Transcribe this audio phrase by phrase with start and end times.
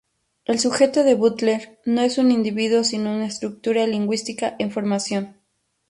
[0.45, 5.35] El sujeto de Butler no es un individuo sino una estructura lingüística en formación.